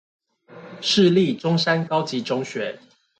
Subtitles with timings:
[0.81, 2.79] 市立中山高級中學